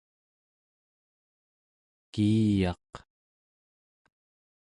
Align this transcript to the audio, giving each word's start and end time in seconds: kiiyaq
kiiyaq 2.13 2.91